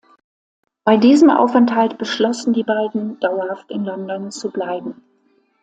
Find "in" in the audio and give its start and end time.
3.69-3.83